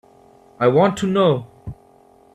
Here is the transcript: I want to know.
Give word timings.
I 0.59 0.65
want 0.67 0.97
to 0.97 1.05
know. 1.05 1.45